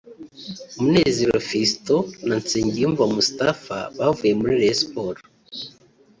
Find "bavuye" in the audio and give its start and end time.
3.97-4.33